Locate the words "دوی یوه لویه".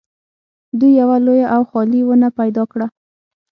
0.79-1.47